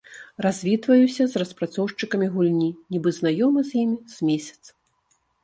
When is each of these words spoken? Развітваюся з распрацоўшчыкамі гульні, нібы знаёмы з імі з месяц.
Развітваюся 0.45 1.23
з 1.33 1.41
распрацоўшчыкамі 1.41 2.31
гульні, 2.39 2.71
нібы 2.97 3.09
знаёмы 3.19 3.59
з 3.69 3.79
імі 3.83 3.97
з 4.17 4.33
месяц. 4.33 4.63